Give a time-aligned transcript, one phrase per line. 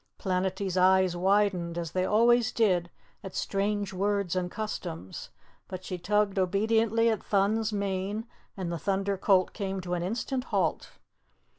[0.17, 2.89] Planetty's eyes widened, as they always did
[3.23, 5.29] at strange words and customs,
[5.67, 8.25] but she tugged obediently at Thun's mane
[8.57, 10.89] and the Thunder Colt came to an instant halt.